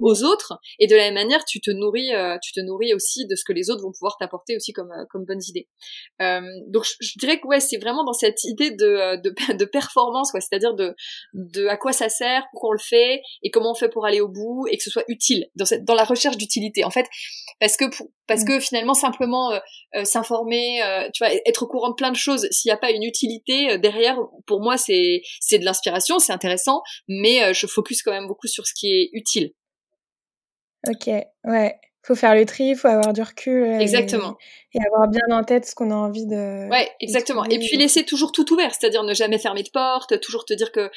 aux 0.00 0.22
autres, 0.22 0.58
et 0.78 0.86
de 0.86 0.94
la 0.94 1.04
même 1.04 1.14
manière 1.14 1.44
tu 1.44 1.60
te 1.60 1.70
nourris, 1.70 2.14
euh, 2.14 2.36
tu 2.42 2.52
te 2.52 2.60
nourris 2.60 2.94
aussi 2.94 3.26
de 3.26 3.34
ce 3.36 3.44
que 3.44 3.52
les 3.52 3.70
autres 3.70 3.82
vont 3.82 3.92
pouvoir 3.92 4.16
t'apporter 4.18 4.56
aussi 4.56 4.72
comme 4.72 4.90
euh, 4.92 5.04
comme 5.10 5.24
bonnes 5.24 5.42
idées. 5.48 5.68
Euh, 6.20 6.42
donc 6.68 6.84
je, 7.00 7.18
dirais 7.18 7.40
que 7.40 7.46
ouais 7.46 7.60
c'est 7.60 7.78
vraiment 7.78 8.04
dans 8.04 8.12
cette 8.12 8.44
idée 8.44 8.70
de 8.70 9.20
de, 9.22 9.34
de 9.54 9.64
performance, 9.64 10.30
quoi, 10.30 10.40
c'est-à-dire 10.40 10.74
de 10.74 10.94
de 11.32 11.66
à 11.68 11.76
quoi 11.76 11.92
ça 11.92 12.08
sert, 12.08 12.44
pourquoi 12.52 12.70
on 12.70 12.72
le 12.72 12.78
fait, 12.78 13.22
et 13.42 13.50
comment 13.50 13.70
on 13.70 13.74
fait 13.74 13.88
pour 13.88 14.04
aller 14.04 14.20
au 14.20 14.28
bout, 14.28 14.66
et 14.70 14.76
que 14.76 14.82
ce 14.82 14.90
soit 14.90 15.04
utile 15.08 15.46
dans 15.56 15.64
cette 15.64 15.84
dans 15.84 15.94
la 15.94 16.04
recherche 16.04 16.36
d'utilité. 16.36 16.84
En 16.84 16.90
fait, 16.90 17.06
parce 17.60 17.76
que 17.76 17.88
pour, 17.96 18.08
parce 18.26 18.42
mm. 18.42 18.46
que 18.46 18.60
finalement 18.60 18.94
simplement 18.94 19.58
s'informer, 20.04 20.80
tu 21.14 21.24
vois, 21.24 21.32
être 21.46 21.62
au 21.62 21.66
courant 21.66 21.77
de 21.88 21.94
plein 21.94 22.10
de 22.10 22.16
choses. 22.16 22.48
S'il 22.50 22.68
n'y 22.68 22.74
a 22.74 22.76
pas 22.76 22.90
une 22.90 23.04
utilité 23.04 23.72
euh, 23.72 23.78
derrière, 23.78 24.18
pour 24.46 24.60
moi, 24.60 24.76
c'est 24.76 25.22
c'est 25.40 25.58
de 25.58 25.64
l'inspiration, 25.64 26.18
c'est 26.18 26.32
intéressant, 26.32 26.82
mais 27.08 27.42
euh, 27.42 27.52
je 27.54 27.66
focus 27.66 28.02
quand 28.02 28.12
même 28.12 28.26
beaucoup 28.26 28.48
sur 28.48 28.66
ce 28.66 28.72
qui 28.74 28.88
est 28.88 29.10
utile. 29.12 29.52
Ok, 30.86 31.08
ouais 31.44 31.78
faut 32.08 32.14
faire 32.14 32.34
le 32.34 32.46
tri, 32.46 32.74
faut 32.74 32.88
avoir 32.88 33.12
du 33.12 33.20
recul. 33.20 33.62
Euh, 33.62 33.78
exactement. 33.78 34.36
Et, 34.78 34.86
avoir 34.86 35.08
bien 35.08 35.22
en 35.30 35.44
tête 35.44 35.66
ce 35.66 35.74
qu'on 35.74 35.90
a 35.90 35.94
envie 35.94 36.26
de. 36.26 36.68
Ouais, 36.68 36.88
exactement. 37.00 37.44
Et 37.44 37.58
puis 37.58 37.76
laisser 37.76 38.04
toujours 38.04 38.32
tout 38.32 38.52
ouvert, 38.52 38.72
c'est-à-dire 38.74 39.02
ne 39.02 39.14
jamais 39.14 39.38
fermer 39.38 39.62
de 39.62 39.70
porte, 39.70 40.20
toujours 40.20 40.44
te 40.44 40.54
dire 40.54 40.72
que 40.72 40.90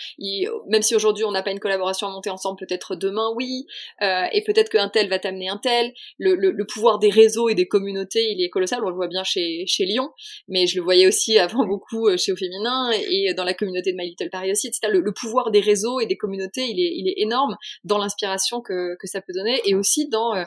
même 0.67 0.81
si 0.81 0.95
aujourd'hui 0.95 1.23
on 1.23 1.31
n'a 1.31 1.43
pas 1.43 1.51
une 1.51 1.59
collaboration 1.59 2.07
à 2.07 2.11
monter 2.11 2.29
ensemble, 2.29 2.57
peut-être 2.59 2.95
demain 2.95 3.31
oui, 3.35 3.65
euh, 4.01 4.25
et 4.31 4.43
peut-être 4.43 4.69
qu'un 4.69 4.89
tel 4.89 5.09
va 5.09 5.19
t'amener 5.19 5.50
un 5.50 5.57
tel. 5.57 5.93
Le, 6.17 6.35
le, 6.35 6.51
le, 6.51 6.65
pouvoir 6.65 7.00
des 7.00 7.09
réseaux 7.09 7.50
et 7.50 7.55
des 7.55 7.67
communautés, 7.67 8.23
il 8.31 8.43
est 8.43 8.50
colossal. 8.50 8.79
On 8.83 8.89
le 8.89 8.95
voit 8.95 9.07
bien 9.07 9.23
chez 9.23 9.65
chez 9.67 9.85
Lyon, 9.85 10.09
mais 10.47 10.67
je 10.67 10.77
le 10.77 10.83
voyais 10.83 11.07
aussi 11.07 11.38
avant 11.39 11.65
beaucoup 11.65 12.07
euh, 12.07 12.17
chez 12.17 12.31
Au 12.31 12.35
Féminin 12.35 12.91
et 12.91 13.33
dans 13.33 13.43
la 13.43 13.53
communauté 13.53 13.91
de 13.91 13.97
My 13.97 14.09
Little 14.09 14.29
Paris 14.29 14.51
aussi. 14.51 14.71
Le, 14.89 15.00
le 15.00 15.13
pouvoir 15.13 15.51
des 15.51 15.59
réseaux 15.59 16.00
et 16.00 16.05
des 16.05 16.17
communautés, 16.17 16.65
il 16.67 16.79
est 16.79 16.91
il 16.95 17.07
est 17.07 17.21
énorme 17.21 17.55
dans 17.83 17.97
l'inspiration 17.97 18.61
que 18.61 18.95
que 18.97 19.07
ça 19.07 19.21
peut 19.21 19.33
donner 19.33 19.61
et 19.65 19.75
aussi 19.75 20.09
dans 20.09 20.35
euh, 20.35 20.43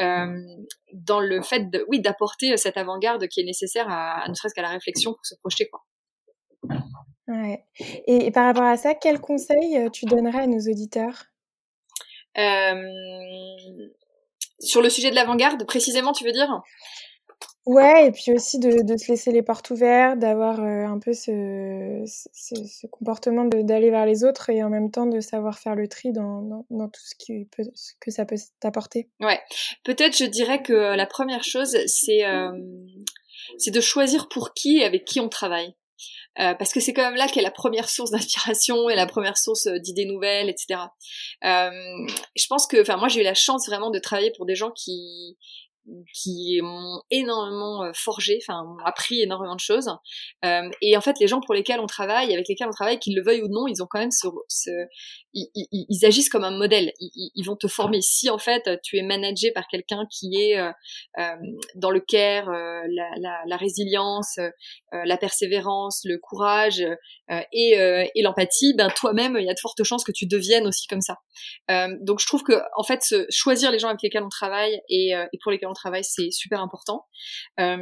euh, 0.00 0.26
dans 0.92 1.20
le 1.20 1.42
fait 1.42 1.70
de, 1.70 1.84
oui, 1.88 2.00
d'apporter 2.00 2.56
cette 2.56 2.76
avant-garde 2.76 3.26
qui 3.28 3.40
est 3.40 3.44
nécessaire 3.44 3.86
à, 3.88 4.26
ne 4.28 4.34
serait-ce 4.34 4.54
qu'à 4.54 4.62
la 4.62 4.70
réflexion 4.70 5.12
pour 5.12 5.26
se 5.26 5.34
projeter, 5.36 5.68
quoi. 5.68 5.84
Ouais. 7.28 7.64
Et, 8.06 8.30
par 8.30 8.46
rapport 8.46 8.64
à 8.64 8.76
ça, 8.76 8.94
quel 8.94 9.20
conseil 9.20 9.76
euh, 9.76 9.90
tu 9.90 10.06
donnerais 10.06 10.40
à 10.40 10.46
nos 10.46 10.60
auditeurs? 10.60 11.24
Euh, 12.38 12.74
sur 14.60 14.80
le 14.80 14.88
sujet 14.88 15.10
de 15.10 15.14
l'avant-garde, 15.14 15.66
précisément, 15.66 16.12
tu 16.12 16.24
veux 16.24 16.32
dire? 16.32 16.62
Ouais, 17.68 18.06
et 18.06 18.12
puis 18.12 18.32
aussi 18.32 18.58
de, 18.58 18.80
de 18.82 18.96
se 18.96 19.12
laisser 19.12 19.30
les 19.30 19.42
portes 19.42 19.68
ouvertes, 19.68 20.18
d'avoir 20.18 20.58
euh, 20.58 20.86
un 20.86 20.98
peu 20.98 21.12
ce, 21.12 22.02
ce, 22.06 22.86
comportement 22.86 23.44
d'aller 23.44 23.90
vers 23.90 24.06
les 24.06 24.24
autres 24.24 24.48
et 24.48 24.64
en 24.64 24.70
même 24.70 24.90
temps 24.90 25.04
de 25.04 25.20
savoir 25.20 25.58
faire 25.58 25.74
le 25.74 25.86
tri 25.86 26.10
dans, 26.12 26.64
dans, 26.70 26.88
tout 26.88 27.02
ce, 27.04 27.14
qui 27.14 27.44
peut, 27.44 27.64
ce 27.74 27.92
que 28.00 28.10
ça 28.10 28.24
peut 28.24 28.36
t'apporter. 28.60 29.10
Ouais, 29.20 29.38
peut-être 29.84 30.16
je 30.16 30.24
dirais 30.24 30.62
que 30.62 30.72
la 30.72 31.04
première 31.04 31.44
chose, 31.44 31.76
c'est 31.86 32.24
euh, 32.24 32.52
de 33.66 33.80
choisir 33.82 34.30
pour 34.30 34.54
qui 34.54 34.78
et 34.78 34.84
avec 34.84 35.04
qui 35.04 35.20
on 35.20 35.28
travaille. 35.28 35.74
Euh, 36.40 36.54
parce 36.54 36.72
que 36.72 36.80
c'est 36.80 36.94
quand 36.94 37.02
même 37.02 37.16
là 37.16 37.28
qu'est 37.28 37.42
la 37.42 37.50
première 37.50 37.90
source 37.90 38.10
d'inspiration 38.12 38.88
et 38.88 38.94
la 38.94 39.04
première 39.04 39.36
source 39.36 39.66
d'idées 39.66 40.06
nouvelles, 40.06 40.48
etc. 40.48 40.80
Je 41.42 42.46
pense 42.48 42.66
que, 42.66 42.80
enfin, 42.80 42.96
moi 42.96 43.08
j'ai 43.08 43.20
eu 43.20 43.24
la 43.24 43.34
chance 43.34 43.68
vraiment 43.68 43.90
de 43.90 43.98
travailler 43.98 44.32
pour 44.34 44.46
des 44.46 44.54
gens 44.54 44.70
qui 44.70 45.36
qui 46.12 46.60
m'ont 46.62 47.02
énormément 47.10 47.84
euh, 47.84 47.92
forgé, 47.94 48.38
enfin 48.42 48.64
m'ont 48.64 48.84
appris 48.84 49.22
énormément 49.22 49.54
de 49.54 49.60
choses. 49.60 49.90
Euh, 50.44 50.68
et 50.82 50.96
en 50.96 51.00
fait, 51.00 51.16
les 51.20 51.26
gens 51.26 51.40
pour 51.40 51.54
lesquels 51.54 51.80
on 51.80 51.86
travaille, 51.86 52.32
avec 52.32 52.48
lesquels 52.48 52.68
on 52.68 52.72
travaille, 52.72 52.98
qu'ils 52.98 53.16
le 53.16 53.22
veuillent 53.22 53.42
ou 53.42 53.48
non, 53.48 53.66
ils 53.66 53.82
ont 53.82 53.86
quand 53.88 53.98
même 53.98 54.10
ce, 54.10 54.26
ils, 55.34 56.04
agissent 56.04 56.28
comme 56.28 56.44
un 56.44 56.56
modèle. 56.56 56.92
Ils, 57.00 57.44
vont 57.44 57.56
te 57.56 57.68
former. 57.68 58.00
Si 58.00 58.28
en 58.30 58.38
fait 58.38 58.68
tu 58.82 58.98
es 58.98 59.02
managé 59.02 59.52
par 59.52 59.66
quelqu'un 59.68 60.04
qui 60.10 60.40
est 60.40 60.58
euh, 60.58 60.72
dans 61.74 61.90
le 61.90 62.00
care, 62.00 62.50
la, 62.50 63.56
résilience, 63.56 64.38
la 64.92 65.16
persévérance, 65.16 66.00
le 66.04 66.18
courage 66.18 66.84
et, 67.52 68.22
l'empathie, 68.22 68.74
ben 68.74 68.88
toi-même, 68.90 69.36
il 69.38 69.46
y 69.46 69.50
a 69.50 69.54
de 69.54 69.60
fortes 69.60 69.82
chances 69.84 70.04
que 70.04 70.12
tu 70.12 70.26
deviennes 70.26 70.66
aussi 70.66 70.86
comme 70.86 71.00
ça. 71.00 71.16
donc 72.00 72.20
je 72.20 72.26
trouve 72.26 72.42
que 72.42 72.60
en 72.76 72.82
fait, 72.82 73.00
choisir 73.30 73.70
les 73.70 73.78
gens 73.78 73.88
avec 73.88 74.02
lesquels 74.02 74.24
on 74.24 74.28
travaille 74.28 74.80
et, 74.88 75.10
et 75.10 75.38
pour 75.42 75.52
lesquels 75.52 75.68
on 75.68 75.74
travail, 75.78 76.04
c'est 76.04 76.30
super 76.30 76.60
important. 76.60 77.06
Euh, 77.60 77.78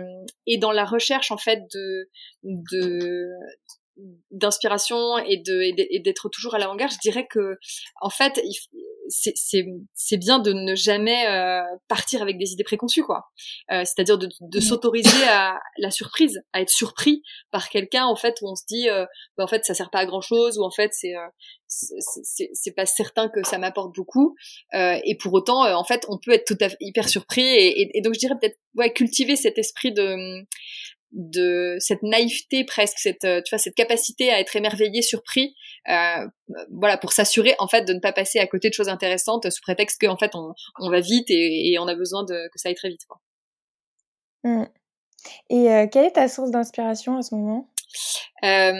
et 0.46 0.58
dans 0.58 0.72
la 0.72 0.84
recherche 0.84 1.30
en 1.30 1.38
fait 1.38 1.60
de 1.72 2.08
d'inspiration 4.30 5.18
et 5.18 5.38
de 5.38 5.60
et 5.62 6.00
d'être 6.00 6.28
toujours 6.28 6.54
à 6.54 6.58
l'avant-garde, 6.58 6.92
je 6.92 6.98
dirais 6.98 7.26
que 7.28 7.58
en 8.00 8.10
fait 8.10 8.40
c'est 9.08 9.34
c'est 9.94 10.16
bien 10.16 10.38
de 10.38 10.52
ne 10.52 10.74
jamais 10.74 11.26
euh, 11.28 11.62
partir 11.88 12.22
avec 12.22 12.38
des 12.38 12.52
idées 12.52 12.64
préconçues 12.64 13.02
quoi. 13.02 13.26
Euh, 13.70 13.82
c'est-à-dire 13.84 14.18
de, 14.18 14.28
de 14.40 14.60
s'autoriser 14.60 15.24
à 15.28 15.58
la 15.78 15.90
surprise, 15.90 16.42
à 16.52 16.60
être 16.60 16.70
surpris 16.70 17.22
par 17.50 17.68
quelqu'un 17.68 18.06
en 18.06 18.16
fait 18.16 18.36
où 18.42 18.50
on 18.50 18.54
se 18.54 18.64
dit 18.68 18.88
euh, 18.88 19.06
bah, 19.36 19.44
en 19.44 19.46
fait 19.46 19.64
ça 19.64 19.74
sert 19.74 19.90
pas 19.90 20.00
à 20.00 20.06
grand 20.06 20.20
chose 20.20 20.58
ou 20.58 20.64
en 20.64 20.70
fait 20.70 20.90
c'est 20.92 21.14
euh, 21.14 21.26
c'est 21.68 22.74
pas 22.74 22.86
certain 22.86 23.28
que 23.28 23.44
ça 23.44 23.58
m'apporte 23.58 23.94
beaucoup 23.94 24.36
euh, 24.74 24.98
et 25.04 25.16
pour 25.16 25.32
autant 25.34 25.62
en 25.76 25.84
fait 25.84 26.04
on 26.08 26.18
peut 26.18 26.32
être 26.32 26.46
tout 26.46 26.58
à 26.60 26.68
fait 26.68 26.76
hyper 26.80 27.08
surpris 27.08 27.42
et, 27.42 27.82
et, 27.82 27.98
et 27.98 28.00
donc 28.02 28.14
je 28.14 28.20
dirais 28.20 28.34
peut-être 28.40 28.58
ouais 28.76 28.92
cultiver 28.92 29.36
cet 29.36 29.58
esprit 29.58 29.92
de 29.92 30.44
de 31.16 31.76
cette 31.80 32.02
naïveté 32.02 32.64
presque, 32.64 32.98
cette 32.98 33.24
euh, 33.24 33.40
tu 33.44 33.54
vois 33.54 33.58
cette 33.58 33.74
capacité 33.74 34.30
à 34.30 34.38
être 34.38 34.54
émerveillé, 34.54 35.02
surpris, 35.02 35.54
euh, 35.88 36.26
voilà 36.70 36.98
pour 36.98 37.12
s'assurer 37.12 37.54
en 37.58 37.68
fait 37.68 37.82
de 37.82 37.94
ne 37.94 38.00
pas 38.00 38.12
passer 38.12 38.38
à 38.38 38.46
côté 38.46 38.68
de 38.68 38.74
choses 38.74 38.88
intéressantes 38.88 39.50
sous 39.50 39.62
prétexte 39.62 40.00
qu'en 40.00 40.16
fait 40.16 40.34
on, 40.34 40.52
on 40.78 40.90
va 40.90 41.00
vite 41.00 41.30
et, 41.30 41.72
et, 41.72 41.78
on 41.78 41.88
a 41.88 41.94
besoin 41.94 42.22
de 42.24 42.48
que 42.52 42.58
ça 42.58 42.68
aille 42.68 42.74
très 42.74 42.90
vite 42.90 43.06
quoi. 43.08 43.20
Mmh. 44.44 44.64
Et 45.50 45.72
euh, 45.72 45.86
quelle 45.90 46.04
est 46.04 46.12
ta 46.12 46.28
source 46.28 46.50
d'inspiration 46.50 47.16
à 47.16 47.22
ce 47.22 47.34
moment? 47.34 47.68
Euh, 48.44 48.72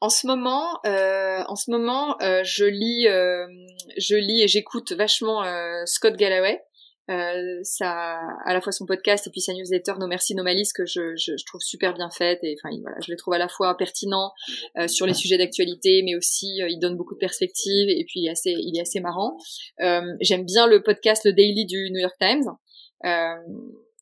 en 0.00 0.08
ce 0.08 0.26
moment, 0.26 0.78
euh, 0.86 1.42
en 1.48 1.56
ce 1.56 1.70
moment, 1.70 2.16
euh, 2.22 2.42
je 2.44 2.64
lis, 2.64 3.06
je 3.98 4.16
lis 4.16 4.42
et 4.42 4.48
j'écoute 4.48 4.92
vachement 4.92 5.42
Scott 5.86 6.16
Galloway. 6.16 6.62
Euh, 7.10 7.58
ça 7.64 8.20
à 8.44 8.54
la 8.54 8.60
fois 8.60 8.70
son 8.70 8.86
podcast 8.86 9.26
et 9.26 9.30
puis 9.30 9.40
sa 9.40 9.52
newsletter 9.52 9.94
No 9.98 10.06
Merci 10.06 10.36
No 10.36 10.44
que 10.44 10.86
je, 10.86 11.16
je, 11.16 11.32
je 11.36 11.44
trouve 11.44 11.60
super 11.60 11.94
bien 11.94 12.08
faite 12.10 12.38
et 12.44 12.54
enfin 12.56 12.72
voilà 12.80 12.96
je 13.04 13.10
les 13.10 13.16
trouve 13.16 13.34
à 13.34 13.38
la 13.38 13.48
fois 13.48 13.76
pertinents 13.76 14.30
euh, 14.78 14.86
sur 14.86 15.04
les 15.04 15.12
sujets 15.12 15.36
d'actualité 15.36 16.02
mais 16.04 16.14
aussi 16.14 16.62
euh, 16.62 16.68
il 16.68 16.78
donne 16.78 16.96
beaucoup 16.96 17.14
de 17.14 17.18
perspectives 17.18 17.88
et 17.88 18.04
puis 18.06 18.20
il 18.20 18.26
est 18.28 18.30
assez 18.30 18.54
il 18.56 18.78
est 18.78 18.82
assez 18.82 19.00
marrant. 19.00 19.36
Euh, 19.80 20.00
j'aime 20.20 20.44
bien 20.44 20.68
le 20.68 20.80
podcast 20.80 21.24
le 21.24 21.32
Daily 21.32 21.66
du 21.66 21.90
New 21.90 21.98
York 21.98 22.14
Times 22.20 22.44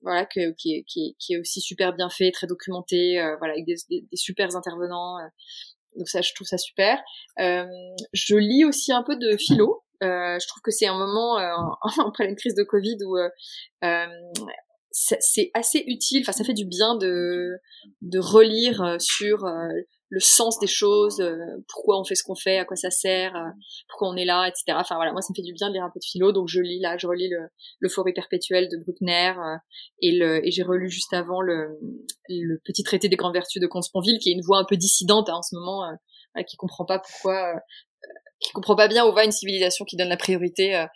voilà 0.03 0.25
que, 0.27 0.53
qui, 0.53 0.75
est, 0.75 0.85
qui, 0.85 1.07
est, 1.07 1.15
qui 1.19 1.35
est 1.35 1.39
aussi 1.39 1.63
super 1.63 1.95
bien 1.95 2.11
fait 2.11 2.31
très 2.33 2.47
documenté 2.47 3.15
voilà 3.39 3.55
avec 3.55 3.65
des, 3.65 3.77
des, 3.89 4.03
des 4.03 4.17
super 4.17 4.55
intervenants 4.55 5.17
donc 5.97 6.09
ça 6.09 6.21
je 6.21 6.35
trouve 6.35 6.47
ça 6.47 6.59
super. 6.59 7.03
Je 7.39 8.37
lis 8.37 8.67
aussi 8.67 8.93
un 8.93 9.03
peu 9.03 9.17
de 9.17 9.39
philo 9.39 9.85
euh, 10.03 10.39
je 10.41 10.47
trouve 10.47 10.63
que 10.63 10.71
c'est 10.71 10.87
un 10.87 10.99
moment 10.99 11.39
euh, 11.39 11.55
après 12.07 12.25
une 12.29 12.37
crise 12.37 12.55
de 12.55 12.63
Covid 12.63 12.97
où 13.05 13.17
euh, 13.17 13.29
euh 13.85 14.07
c'est 14.93 15.53
assez 15.55 15.85
utile. 15.87 16.23
Enfin, 16.25 16.33
ça 16.33 16.43
fait 16.43 16.53
du 16.53 16.65
bien 16.65 16.97
de 16.97 17.53
de 18.03 18.19
relire 18.19 18.97
sur 18.99 19.47
le 20.09 20.21
sens 20.21 20.59
des 20.59 20.67
choses, 20.67 21.23
pourquoi 21.69 22.01
on 22.01 22.05
fait 22.05 22.17
ce 22.17 22.25
qu'on 22.25 22.35
fait, 22.35 22.59
à 22.59 22.65
quoi 22.65 22.75
ça 22.75 22.91
sert, 22.91 23.33
pourquoi 23.89 24.09
on 24.09 24.17
est 24.17 24.25
là, 24.25 24.49
etc. 24.49 24.77
Enfin 24.81 24.97
voilà, 24.97 25.13
moi 25.13 25.23
ça 25.23 25.29
me 25.31 25.37
fait 25.37 25.47
du 25.47 25.53
bien 25.53 25.69
de 25.69 25.75
lire 25.75 25.85
un 25.85 25.91
peu 25.91 26.01
de 26.01 26.05
philo, 26.05 26.33
donc 26.33 26.49
je 26.49 26.61
lis 26.61 26.81
là, 26.81 26.97
je 26.99 27.07
relis 27.07 27.29
le, 27.29 27.39
le 27.79 27.89
Forêt 27.89 28.13
perpétuelle 28.13 28.69
de 28.69 28.79
Bruckner 28.79 29.33
et 30.03 30.19
et 30.19 30.51
j'ai 30.51 30.65
relu 30.65 30.91
juste 30.91 31.15
avant 31.15 31.41
le, 31.41 31.79
le 32.29 32.61
Petit 32.65 32.83
traité 32.83 33.09
des 33.09 33.17
grandes 33.17 33.35
vertus 33.35 33.63
de 33.63 33.69
Comte 33.69 33.85
Sponville, 33.85 34.19
qui 34.19 34.31
est 34.31 34.35
une 34.35 34.43
voix 34.43 34.59
un 34.59 34.67
peu 34.69 34.77
dissidente 34.77 35.29
hein, 35.29 35.37
en 35.37 35.43
ce 35.43 35.55
moment, 35.55 35.85
qui 36.49 36.57
comprend 36.57 36.85
pas 36.85 36.99
pourquoi 36.99 37.55
qui 38.41 38.53
comprend 38.53 38.77
pas 38.77 38.89
bien 38.89 39.07
où 39.07 39.13
va 39.13 39.25
une 39.25 39.33
civilisation 39.33 39.85
qui 39.85 39.97
donne 39.97 40.09
la 40.09 40.17
priorité 40.17 40.77
euh, 40.77 40.87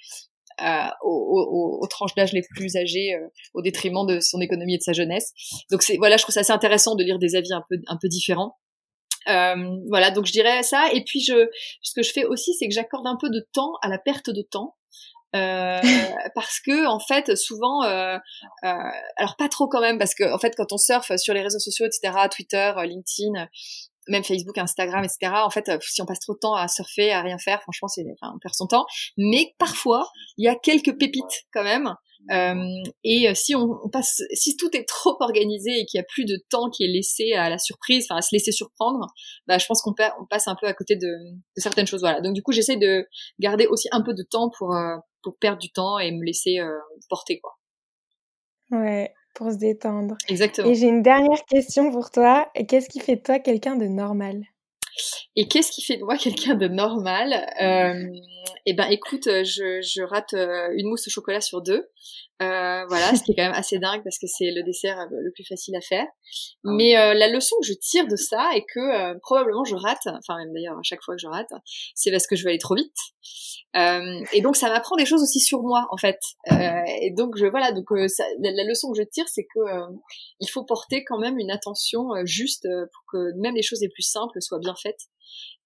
euh, 0.62 0.88
aux, 1.02 1.78
aux, 1.82 1.86
tranches 1.88 2.14
d'âge 2.14 2.32
les 2.32 2.42
plus 2.42 2.76
âgées 2.76 3.14
euh, 3.14 3.26
au 3.54 3.62
détriment 3.62 4.06
de 4.06 4.20
son 4.20 4.40
économie 4.40 4.74
et 4.74 4.78
de 4.78 4.82
sa 4.82 4.92
jeunesse. 4.92 5.32
Donc 5.70 5.82
c'est 5.82 5.96
voilà, 5.96 6.16
je 6.16 6.22
trouve 6.22 6.32
ça 6.32 6.40
assez 6.40 6.52
intéressant 6.52 6.94
de 6.94 7.02
lire 7.02 7.18
des 7.18 7.34
avis 7.34 7.52
un 7.52 7.64
peu 7.68 7.76
un 7.88 7.98
peu 8.00 8.08
différents. 8.08 8.56
Euh, 9.28 9.76
voilà, 9.88 10.10
donc 10.10 10.26
je 10.26 10.32
dirais 10.32 10.62
ça. 10.62 10.90
Et 10.92 11.02
puis 11.02 11.20
je, 11.20 11.48
ce 11.82 11.92
que 11.94 12.02
je 12.02 12.12
fais 12.12 12.24
aussi, 12.24 12.54
c'est 12.54 12.68
que 12.68 12.74
j'accorde 12.74 13.06
un 13.06 13.16
peu 13.20 13.30
de 13.30 13.44
temps 13.52 13.72
à 13.82 13.88
la 13.88 13.98
perte 13.98 14.30
de 14.30 14.42
temps. 14.42 14.76
Euh, 15.34 15.80
parce 16.36 16.60
que 16.60 16.86
en 16.86 17.00
fait 17.00 17.36
souvent 17.36 17.82
euh, 17.82 18.16
euh, 18.64 18.72
alors 19.16 19.34
pas 19.36 19.48
trop 19.48 19.66
quand 19.66 19.80
même 19.80 19.98
parce 19.98 20.14
que 20.14 20.32
en 20.32 20.38
fait 20.38 20.54
quand 20.56 20.70
on 20.70 20.76
surfe 20.76 21.10
sur 21.16 21.34
les 21.34 21.42
réseaux 21.42 21.58
sociaux 21.58 21.86
etc 21.86 22.16
Twitter 22.30 22.72
LinkedIn 22.84 23.48
même 24.08 24.24
Facebook, 24.24 24.56
Instagram, 24.58 25.04
etc. 25.04 25.32
En 25.44 25.50
fait, 25.50 25.68
euh, 25.68 25.78
si 25.80 26.02
on 26.02 26.06
passe 26.06 26.20
trop 26.20 26.34
de 26.34 26.38
temps 26.38 26.54
à 26.54 26.68
surfer, 26.68 27.12
à 27.12 27.22
rien 27.22 27.38
faire, 27.38 27.62
franchement, 27.62 27.88
c'est, 27.88 28.04
enfin, 28.20 28.32
on 28.34 28.38
perd 28.38 28.54
son 28.54 28.66
temps. 28.66 28.86
Mais 29.16 29.54
parfois, 29.58 30.08
il 30.36 30.44
y 30.44 30.48
a 30.48 30.54
quelques 30.54 30.98
pépites 30.98 31.46
quand 31.52 31.64
même. 31.64 31.94
Euh, 32.30 32.54
et 33.02 33.28
euh, 33.28 33.34
si 33.34 33.54
on, 33.54 33.88
passe, 33.90 34.22
si 34.32 34.56
tout 34.56 34.74
est 34.74 34.88
trop 34.88 35.16
organisé 35.20 35.80
et 35.80 35.84
qu'il 35.84 35.98
y 35.98 36.00
a 36.00 36.06
plus 36.08 36.24
de 36.24 36.38
temps 36.48 36.70
qui 36.70 36.84
est 36.84 36.88
laissé 36.88 37.34
à 37.34 37.50
la 37.50 37.58
surprise, 37.58 38.06
enfin 38.08 38.18
à 38.18 38.22
se 38.22 38.34
laisser 38.34 38.50
surprendre, 38.50 39.06
bah 39.46 39.58
je 39.58 39.66
pense 39.66 39.82
qu'on 39.82 39.94
on 40.18 40.26
passe 40.26 40.48
un 40.48 40.56
peu 40.58 40.66
à 40.66 40.72
côté 40.72 40.96
de, 40.96 41.06
de, 41.06 41.60
certaines 41.60 41.86
choses. 41.86 42.00
Voilà. 42.00 42.22
Donc 42.22 42.34
du 42.34 42.42
coup, 42.42 42.52
j'essaie 42.52 42.76
de 42.76 43.06
garder 43.40 43.66
aussi 43.66 43.88
un 43.92 44.02
peu 44.02 44.14
de 44.14 44.22
temps 44.22 44.50
pour 44.56 44.74
euh, 44.74 44.96
pour 45.22 45.36
perdre 45.38 45.58
du 45.58 45.70
temps 45.70 45.98
et 45.98 46.12
me 46.12 46.24
laisser 46.24 46.58
porter 47.08 47.40
quoi. 47.40 47.52
Ouais 48.70 49.12
pour 49.34 49.50
se 49.50 49.56
détendre. 49.56 50.16
Exactement. 50.28 50.68
Et 50.70 50.74
j'ai 50.74 50.86
une 50.86 51.02
dernière 51.02 51.44
question 51.46 51.90
pour 51.90 52.10
toi. 52.10 52.48
Qu'est-ce 52.68 52.88
qui 52.88 53.00
fait 53.00 53.16
de 53.16 53.22
toi 53.22 53.38
quelqu'un 53.38 53.76
de 53.76 53.86
normal? 53.86 54.42
Et 55.36 55.48
qu'est-ce 55.48 55.72
qui 55.72 55.82
fait 55.82 55.96
de 55.96 56.04
moi 56.04 56.16
quelqu'un 56.16 56.54
de 56.54 56.68
normal? 56.68 57.32
Euh, 57.60 58.06
Eh 58.66 58.74
ben, 58.74 58.86
écoute, 58.90 59.24
je, 59.26 59.80
je 59.82 60.02
rate 60.02 60.34
euh, 60.34 60.68
une 60.76 60.88
mousse 60.88 61.08
au 61.08 61.10
chocolat 61.10 61.40
sur 61.40 61.60
deux. 61.62 61.88
Euh, 62.42 62.84
voilà, 62.88 63.14
ce 63.14 63.22
qui 63.22 63.30
est 63.30 63.34
quand 63.36 63.44
même 63.44 63.52
assez 63.52 63.78
dingue 63.78 64.02
parce 64.02 64.18
que 64.18 64.26
c'est 64.26 64.50
le 64.50 64.64
dessert 64.64 64.98
euh, 64.98 65.06
le 65.10 65.30
plus 65.32 65.44
facile 65.44 65.76
à 65.76 65.80
faire. 65.80 66.06
Ah 66.06 66.70
Mais 66.76 66.96
euh, 66.96 67.14
la 67.14 67.28
leçon 67.28 67.54
que 67.60 67.66
je 67.66 67.74
tire 67.74 68.08
de 68.08 68.16
ça 68.16 68.50
est 68.56 68.64
que 68.74 68.80
euh, 68.80 69.14
probablement 69.22 69.64
je 69.64 69.76
rate, 69.76 70.06
enfin 70.06 70.38
même 70.38 70.52
d'ailleurs 70.52 70.76
à 70.76 70.82
chaque 70.82 71.02
fois 71.02 71.14
que 71.14 71.20
je 71.20 71.28
rate, 71.28 71.48
c'est 71.94 72.10
parce 72.10 72.26
que 72.26 72.34
je 72.34 72.42
vais 72.42 72.50
aller 72.50 72.58
trop 72.58 72.74
vite. 72.74 72.96
et 74.32 74.40
donc 74.40 74.56
ça 74.56 74.68
m'apprend 74.68 74.96
des 74.96 75.06
choses 75.06 75.22
aussi 75.22 75.38
sur 75.38 75.62
moi 75.62 75.86
en 75.90 75.96
fait. 75.96 76.18
et 77.00 77.12
donc 77.16 77.36
je 77.36 77.46
voilà, 77.46 77.70
donc 77.70 77.86
ça, 78.08 78.24
la, 78.40 78.64
leçon 78.64 78.90
que 78.92 78.98
je 78.98 79.04
tire 79.04 79.28
c'est 79.28 79.44
que 79.54 79.60
il 80.40 80.48
faut 80.48 80.64
porter 80.64 81.04
quand 81.04 81.18
même 81.18 81.38
une 81.38 81.52
attention 81.52 82.08
juste 82.24 82.68
pour 82.92 83.04
que 83.12 83.32
même 83.40 83.54
les 83.54 83.62
choses 83.62 83.80
les 83.80 83.88
plus 83.88 84.02
simples 84.02 84.40
soient 84.40 84.60
bien 84.60 84.74
faites. 84.80 85.08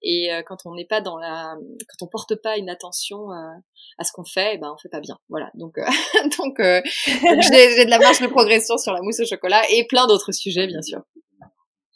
Et 0.02 0.32
euh, 0.32 0.42
quand 0.46 0.58
on 0.64 0.74
n'est 0.74 0.86
pas 0.86 1.00
dans 1.00 1.16
la, 1.16 1.56
quand 1.88 2.06
on 2.06 2.08
porte 2.08 2.36
pas 2.36 2.56
une 2.56 2.70
attention 2.70 3.32
euh, 3.32 3.50
à 3.98 4.04
ce 4.04 4.12
qu'on 4.12 4.24
fait, 4.24 4.52
eh 4.54 4.58
ben 4.58 4.72
on 4.72 4.78
fait 4.78 4.88
pas 4.88 5.00
bien. 5.00 5.18
Voilà. 5.28 5.50
Donc 5.54 5.78
euh, 5.78 5.84
donc, 6.38 6.56
j'ai 6.60 7.84
de 7.84 7.90
la 7.90 7.98
marge 7.98 8.20
de 8.20 8.28
progression 8.28 8.78
sur 8.78 8.92
la 8.92 9.00
mousse 9.02 9.20
au 9.20 9.26
chocolat 9.26 9.62
et 9.70 9.86
plein 9.86 10.06
d'autres 10.06 10.32
sujets 10.32 10.66
bien 10.66 10.82
sûr. 10.82 11.00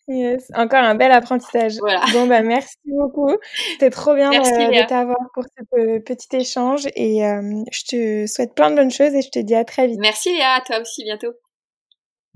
Yes, 0.09 0.51
encore 0.55 0.83
un 0.83 0.97
bel 0.97 1.13
apprentissage. 1.13 1.77
Voilà. 1.79 2.03
Bon 2.13 2.27
bah 2.27 2.43
merci 2.43 2.77
beaucoup. 2.87 3.37
C'était 3.71 3.91
trop 3.91 4.15
bien 4.15 4.31
de 4.31 4.89
t'avoir 4.89 5.17
pour 5.33 5.45
ce 5.45 5.99
petit 6.01 6.37
échange 6.37 6.87
et 6.97 7.21
je 7.21 7.85
te 7.87 8.27
souhaite 8.27 8.55
plein 8.55 8.71
de 8.71 8.77
bonnes 8.77 8.91
choses 8.91 9.15
et 9.15 9.23
je 9.23 9.31
te 9.31 9.39
dis 9.39 9.55
à 9.55 9.65
très 9.65 9.87
vite. 9.87 10.01
Merci 10.01 10.35
Léa, 10.35 10.55
à 10.55 10.61
toi 10.61 10.81
aussi 10.81 11.05
bientôt. 11.05 11.33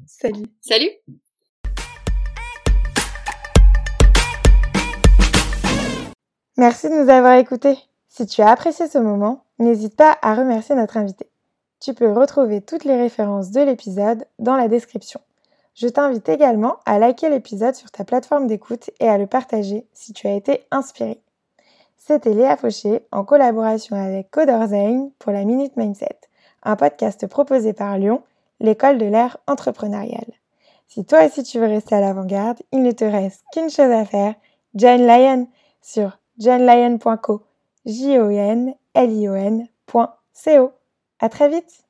Salut. 0.06 0.47
Salut. 0.61 0.90
Merci 6.59 6.89
de 6.89 6.95
nous 6.95 7.11
avoir 7.11 7.35
écoutés. 7.35 7.79
Si 8.09 8.25
tu 8.25 8.41
as 8.41 8.49
apprécié 8.49 8.89
ce 8.89 8.97
moment, 8.97 9.45
n'hésite 9.59 9.95
pas 9.95 10.17
à 10.23 10.35
remercier 10.35 10.75
notre 10.75 10.97
invité. 10.97 11.29
Tu 11.81 11.93
peux 11.93 12.11
retrouver 12.11 12.63
toutes 12.63 12.85
les 12.85 12.97
références 12.97 13.51
de 13.51 13.61
l'épisode 13.61 14.25
dans 14.39 14.57
la 14.57 14.67
description. 14.67 15.21
Je 15.75 15.87
t'invite 15.87 16.31
également 16.31 16.79
à 16.87 16.99
liker 16.99 17.29
l'épisode 17.29 17.75
sur 17.75 17.91
ta 17.91 18.05
plateforme 18.05 18.47
d'écoute 18.47 18.89
et 19.01 19.09
à 19.09 19.19
le 19.19 19.27
partager 19.27 19.87
si 19.93 20.15
tu 20.15 20.29
as 20.29 20.33
été 20.33 20.65
inspiré. 20.71 21.21
C'était 21.99 22.33
Léa 22.33 22.57
Fauché 22.57 23.03
en 23.13 23.23
collaboration 23.23 23.95
avec 23.95 24.31
Coderzain 24.31 25.11
pour 25.19 25.33
la 25.33 25.45
Minute 25.45 25.77
Mindset, 25.77 26.21
un 26.63 26.77
podcast 26.77 27.27
proposé 27.27 27.75
par 27.75 27.99
Lyon, 27.99 28.23
l'école 28.61 28.97
de 28.97 29.05
l'ère 29.05 29.37
entrepreneuriale. 29.47 30.33
Si 30.89 31.05
toi 31.05 31.27
aussi 31.27 31.43
tu 31.43 31.59
veux 31.59 31.67
rester 31.67 31.97
à 31.97 32.01
l'avant-garde, 32.01 32.63
il 32.73 32.83
ne 32.83 32.93
te 32.93 33.05
reste 33.05 33.45
qu'une 33.53 33.69
chose 33.69 33.93
à 33.93 34.07
faire, 34.07 34.35
join 34.75 34.97
Lion 34.97 35.49
sur 35.83 36.17
joinlion.co, 36.38 37.43
j 37.85 38.19
o 38.21 38.31
n 38.31 38.75
l 38.95 39.12
i 39.12 39.28
o 39.28 39.35
-N 39.35 39.66
.co. 39.87 40.73
À 41.19 41.28
très 41.28 41.49
vite 41.49 41.86